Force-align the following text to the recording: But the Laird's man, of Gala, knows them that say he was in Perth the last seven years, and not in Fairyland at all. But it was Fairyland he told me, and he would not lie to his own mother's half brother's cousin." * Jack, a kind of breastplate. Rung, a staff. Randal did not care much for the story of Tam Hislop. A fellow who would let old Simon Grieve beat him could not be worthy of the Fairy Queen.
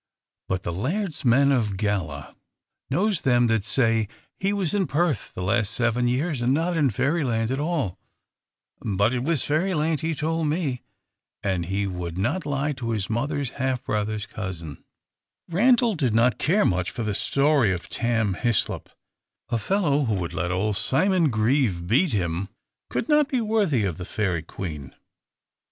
But 0.47 0.63
the 0.63 0.73
Laird's 0.73 1.23
man, 1.23 1.51
of 1.51 1.77
Gala, 1.77 2.35
knows 2.89 3.21
them 3.21 3.45
that 3.45 3.63
say 3.63 4.07
he 4.39 4.51
was 4.51 4.73
in 4.73 4.87
Perth 4.87 5.31
the 5.35 5.43
last 5.43 5.69
seven 5.71 6.07
years, 6.07 6.41
and 6.41 6.55
not 6.55 6.75
in 6.75 6.89
Fairyland 6.89 7.51
at 7.51 7.59
all. 7.59 7.99
But 8.81 9.13
it 9.13 9.23
was 9.23 9.43
Fairyland 9.45 10.01
he 10.01 10.15
told 10.15 10.47
me, 10.47 10.81
and 11.43 11.67
he 11.67 11.85
would 11.85 12.17
not 12.17 12.47
lie 12.47 12.71
to 12.71 12.89
his 12.89 13.11
own 13.11 13.13
mother's 13.13 13.51
half 13.51 13.83
brother's 13.83 14.25
cousin." 14.25 14.69
* 14.69 14.71
Jack, 14.71 14.73
a 14.73 14.73
kind 14.73 14.81
of 14.81 14.85
breastplate. 14.87 15.61
Rung, 15.61 15.73
a 15.73 15.77
staff. 15.77 15.83
Randal 15.83 15.95
did 15.95 16.15
not 16.15 16.39
care 16.39 16.65
much 16.65 16.89
for 16.89 17.03
the 17.03 17.13
story 17.13 17.71
of 17.71 17.87
Tam 17.89 18.33
Hislop. 18.33 18.89
A 19.49 19.57
fellow 19.59 20.05
who 20.05 20.15
would 20.15 20.33
let 20.33 20.51
old 20.51 20.77
Simon 20.77 21.29
Grieve 21.29 21.85
beat 21.85 22.11
him 22.11 22.49
could 22.89 23.07
not 23.07 23.27
be 23.27 23.39
worthy 23.39 23.85
of 23.85 23.99
the 23.99 24.05
Fairy 24.05 24.41
Queen. 24.41 24.95